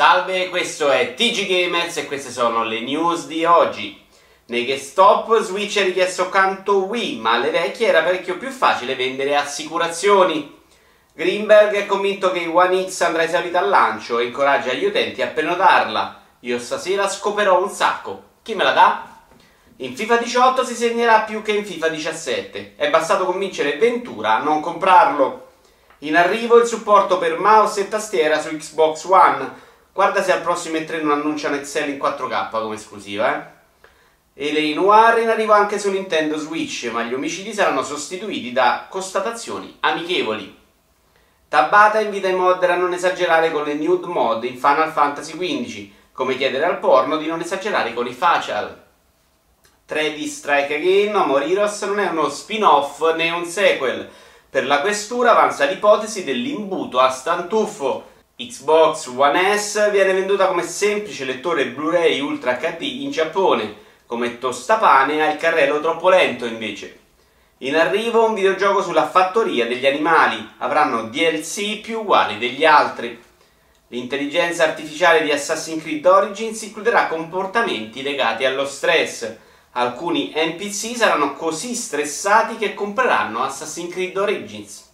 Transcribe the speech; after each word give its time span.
Salve, 0.00 0.48
questo 0.48 0.88
è 0.88 1.12
TG 1.12 1.46
Gamers 1.46 1.98
e 1.98 2.06
queste 2.06 2.30
sono 2.30 2.64
le 2.64 2.80
news 2.80 3.26
di 3.26 3.44
oggi. 3.44 4.02
Nei 4.46 4.64
GameStop 4.64 5.42
Switch 5.42 5.76
ha 5.76 5.82
richiesto 5.82 6.30
canto 6.30 6.86
Wii, 6.86 7.18
ma 7.18 7.32
alle 7.32 7.50
vecchie 7.50 7.88
era 7.88 8.00
parecchio 8.00 8.38
più 8.38 8.48
facile 8.48 8.96
vendere 8.96 9.36
assicurazioni. 9.36 10.58
Greenberg 11.12 11.74
è 11.74 11.84
convinto 11.84 12.32
che 12.32 12.46
One 12.46 12.88
X 12.88 13.02
andrà 13.02 13.24
esaurita 13.24 13.58
al 13.58 13.68
lancio 13.68 14.18
e 14.18 14.24
incoraggia 14.24 14.72
gli 14.72 14.86
utenti 14.86 15.20
a 15.20 15.26
prenotarla. 15.26 16.22
Io 16.40 16.58
stasera 16.58 17.06
scoperò 17.06 17.62
un 17.62 17.68
sacco. 17.68 18.22
Chi 18.40 18.54
me 18.54 18.64
la 18.64 18.72
dà? 18.72 19.06
In 19.76 19.94
FIFA 19.94 20.16
18 20.16 20.64
si 20.64 20.76
segnerà 20.76 21.20
più 21.24 21.42
che 21.42 21.52
in 21.52 21.66
FIFA 21.66 21.88
17. 21.88 22.72
È 22.74 22.88
bastato 22.88 23.26
convincere 23.26 23.76
Ventura 23.76 24.36
a 24.36 24.42
non 24.42 24.60
comprarlo. 24.60 25.48
In 25.98 26.16
arrivo 26.16 26.56
il 26.56 26.66
supporto 26.66 27.18
per 27.18 27.38
mouse 27.38 27.82
e 27.82 27.88
tastiera 27.88 28.40
su 28.40 28.48
Xbox 28.56 29.04
One 29.04 29.68
Guarda 29.92 30.22
se 30.22 30.32
al 30.32 30.42
prossimo 30.42 30.76
E3 30.76 31.02
non 31.02 31.18
annunciano 31.18 31.56
Excel 31.56 31.90
in 31.90 31.98
4K 31.98 32.50
come 32.50 32.76
esclusiva, 32.76 33.36
eh. 33.36 33.58
E 34.32 34.52
le 34.52 34.72
Noir 34.72 35.18
in 35.18 35.28
arrivo 35.28 35.52
anche 35.52 35.78
su 35.78 35.90
Nintendo 35.90 36.38
Switch, 36.38 36.88
ma 36.92 37.02
gli 37.02 37.12
omicidi 37.12 37.52
saranno 37.52 37.82
sostituiti 37.82 38.52
da 38.52 38.86
constatazioni 38.88 39.76
amichevoli. 39.80 40.56
Tabata 41.48 42.00
invita 42.00 42.28
i 42.28 42.34
modder 42.34 42.70
a 42.70 42.76
non 42.76 42.92
esagerare 42.92 43.50
con 43.50 43.64
le 43.64 43.74
nude 43.74 44.06
mod 44.06 44.44
in 44.44 44.56
Final 44.56 44.92
Fantasy 44.92 45.36
XV, 45.36 45.90
come 46.12 46.36
chiedere 46.36 46.64
al 46.64 46.78
porno 46.78 47.16
di 47.16 47.26
non 47.26 47.40
esagerare 47.40 47.92
con 47.92 48.06
i 48.06 48.12
facial. 48.12 48.84
3D 49.88 50.26
Strike 50.26 50.76
Again, 50.76 51.16
Amor 51.16 51.42
Heroes 51.42 51.82
non 51.82 51.98
è 51.98 52.08
uno 52.08 52.28
spin-off 52.28 53.14
né 53.16 53.30
un 53.30 53.44
sequel. 53.44 54.08
Per 54.48 54.64
la 54.64 54.80
questura 54.80 55.32
avanza 55.32 55.64
l'ipotesi 55.64 56.22
dell'imbuto 56.22 57.00
a 57.00 57.10
stantuffo 57.10 58.04
Xbox 58.40 59.06
One 59.08 59.58
S 59.58 59.90
viene 59.90 60.14
venduta 60.14 60.46
come 60.46 60.62
semplice 60.62 61.26
lettore 61.26 61.66
Blu-ray 61.66 62.20
Ultra 62.20 62.56
HD 62.56 62.80
in 63.02 63.10
Giappone, 63.10 63.76
come 64.06 64.38
tostapane 64.38 65.20
ha 65.20 65.30
il 65.30 65.36
carrello 65.36 65.78
troppo 65.80 66.08
lento 66.08 66.46
invece. 66.46 66.98
In 67.58 67.76
arrivo 67.76 68.24
un 68.24 68.32
videogioco 68.32 68.80
sulla 68.82 69.06
fattoria 69.06 69.66
degli 69.66 69.84
animali, 69.84 70.52
avranno 70.56 71.08
DLC 71.08 71.80
più 71.80 72.00
uguali 72.00 72.38
degli 72.38 72.64
altri. 72.64 73.22
L'intelligenza 73.88 74.64
artificiale 74.64 75.22
di 75.22 75.30
Assassin's 75.30 75.82
Creed 75.82 76.06
Origins 76.06 76.62
includerà 76.62 77.08
comportamenti 77.08 78.02
legati 78.02 78.46
allo 78.46 78.64
stress. 78.64 79.36
Alcuni 79.72 80.32
NPC 80.34 80.96
saranno 80.96 81.34
così 81.34 81.74
stressati 81.74 82.56
che 82.56 82.72
compreranno 82.72 83.42
Assassin's 83.42 83.92
Creed 83.92 84.16
Origins. 84.16 84.89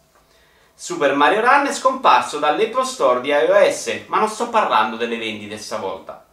Super 0.79 1.15
Mario 1.15 1.41
Run 1.41 1.69
è 1.69 1.73
scomparso 1.73 2.39
dall'Apple 2.39 2.85
Store 2.85 3.23
di 3.23 3.31
iOS, 3.31 4.03
ma 4.09 4.19
non 4.19 4.29
sto 4.29 4.51
parlando 4.51 4.97
delle 4.97 5.17
vendite 5.17 5.57
stavolta. 5.57 6.27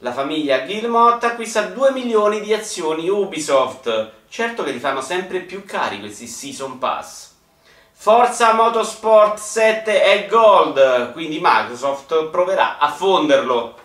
La 0.00 0.12
famiglia 0.12 0.66
Gilmot 0.66 1.24
acquista 1.24 1.62
2 1.62 1.90
milioni 1.92 2.42
di 2.42 2.52
azioni 2.52 3.08
Ubisoft. 3.08 4.10
Certo 4.28 4.62
che 4.64 4.70
li 4.70 4.78
fanno 4.78 5.00
sempre 5.00 5.40
più 5.40 5.64
cari 5.64 5.98
questi 5.98 6.26
Season 6.26 6.78
Pass. 6.78 7.30
Forza 7.90 8.52
Motorsport 8.52 9.38
7 9.38 10.02
è 10.02 10.26
Gold, 10.26 11.12
quindi 11.12 11.38
Microsoft 11.40 12.26
proverà 12.26 12.76
a 12.76 12.90
fonderlo. 12.90 13.78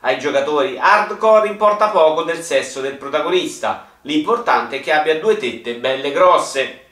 Ai 0.00 0.18
giocatori 0.18 0.78
hardcore 0.78 1.48
importa 1.48 1.90
poco 1.90 2.22
del 2.22 2.42
sesso 2.42 2.80
del 2.80 2.96
protagonista, 2.96 3.86
l'importante 4.02 4.76
è 4.76 4.80
che 4.80 4.92
abbia 4.92 5.20
due 5.20 5.36
tette 5.36 5.74
belle 5.74 6.10
grosse. 6.10 6.84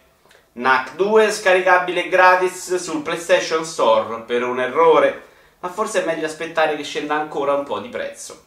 NAC 0.57 0.95
2 0.95 1.33
scaricabile 1.33 2.09
gratis 2.09 2.77
sul 2.77 3.03
PlayStation 3.03 3.65
Store 3.65 4.21
per 4.21 4.45
un 4.45 4.61
errore, 4.61 5.25
ma 5.59 5.69
forse 5.69 6.01
è 6.01 6.07
meglio 6.07 6.27
aspettare 6.27 6.77
che 6.77 6.85
scenda 6.85 7.17
ancora 7.17 7.55
un 7.55 7.65
po' 7.65 7.81
di 7.81 7.89
prezzo. 7.89 8.41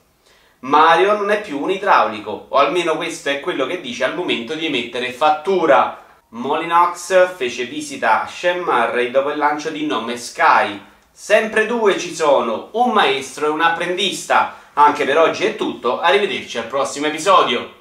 Mario 0.59 1.17
non 1.17 1.31
è 1.31 1.41
più 1.41 1.61
un 1.61 1.69
idraulico, 1.69 2.45
o 2.47 2.57
almeno 2.59 2.95
questo 2.95 3.27
è 3.27 3.41
quello 3.41 3.65
che 3.65 3.81
dice 3.81 4.05
al 4.05 4.15
momento 4.15 4.53
di 4.53 4.67
emettere 4.67 5.11
fattura. 5.11 6.01
Molinox 6.29 7.35
fece 7.35 7.65
visita 7.65 8.23
a 8.23 8.27
Shen 8.27 8.61
Murray 8.61 9.11
dopo 9.11 9.31
il 9.31 9.37
lancio 9.37 9.69
di 9.69 9.85
Nome 9.85 10.15
Sky. 10.15 10.81
Sempre 11.11 11.65
due 11.65 11.99
ci 11.99 12.15
sono, 12.15 12.69
un 12.71 12.91
maestro 12.91 13.47
e 13.47 13.49
un 13.49 13.59
apprendista. 13.59 14.55
Anche 14.75 15.03
per 15.03 15.17
oggi 15.17 15.43
è 15.43 15.57
tutto, 15.57 15.99
arrivederci 15.99 16.57
al 16.57 16.67
prossimo 16.67 17.07
episodio. 17.07 17.76